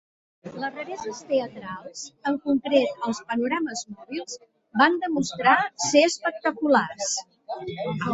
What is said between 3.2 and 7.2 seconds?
panorames mòbils, van demostrar ser espectaculars.